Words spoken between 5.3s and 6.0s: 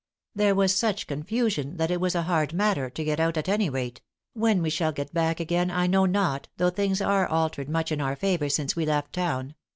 again I